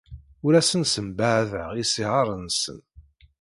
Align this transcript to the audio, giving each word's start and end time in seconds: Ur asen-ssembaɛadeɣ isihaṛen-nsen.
Ur 0.45 0.53
asen-ssembaɛadeɣ 0.59 1.69
isihaṛen-nsen. 1.83 2.79